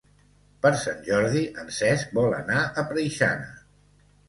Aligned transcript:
Per 0.65 0.71
Sant 0.83 1.03
Jordi 1.09 1.43
en 1.65 1.69
Cesc 1.81 2.17
vol 2.21 2.35
anar 2.41 2.65
a 2.65 2.87
Preixana. 2.95 3.55